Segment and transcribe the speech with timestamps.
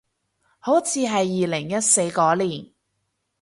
[0.57, 1.13] 好似係
[1.43, 2.71] 二零一四嗰年